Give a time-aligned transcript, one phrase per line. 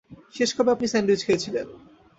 [0.35, 1.67] শেষ কবে আপনি স্যান্ডউইচ খেয়েছিলেন?